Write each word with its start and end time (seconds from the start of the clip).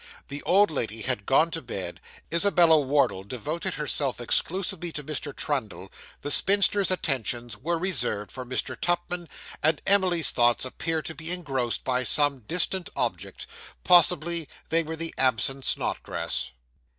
The 0.29 0.41
old 0.47 0.71
lady 0.71 1.03
had 1.03 1.27
gone 1.27 1.51
to 1.51 1.61
bed; 1.61 2.01
Isabella 2.33 2.79
Wardle 2.79 3.23
devoted 3.23 3.75
herself 3.75 4.19
exclusively 4.19 4.91
to 4.93 5.03
Mr. 5.03 5.31
Trundle; 5.35 5.91
the 6.23 6.31
spinster's 6.31 6.89
attentions 6.89 7.55
were 7.55 7.77
reserved 7.77 8.31
for 8.31 8.43
Mr. 8.43 8.75
Tupman; 8.75 9.29
and 9.61 9.79
Emily's 9.85 10.31
thoughts 10.31 10.65
appeared 10.65 11.05
to 11.05 11.13
be 11.13 11.29
engrossed 11.31 11.83
by 11.83 12.01
some 12.01 12.39
distant 12.39 12.89
object 12.95 13.45
possibly 13.83 14.49
they 14.69 14.81
were 14.81 14.89
with 14.93 14.99
the 15.01 15.13
absent 15.19 15.65
Snodgrass. 15.65 16.49